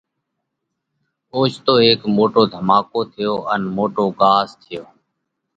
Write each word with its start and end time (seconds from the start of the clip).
اوچتو 1.35 1.73
هيڪ 1.83 2.01
موٽو 2.15 2.41
ڌماڪو 2.53 2.99
ٿيو 3.13 3.33
ان 3.51 3.61
موٽو 3.75 4.05
ڳاز 4.19 4.47
ٿيو۔ 4.63 4.83